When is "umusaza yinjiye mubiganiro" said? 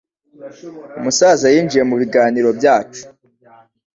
0.99-2.49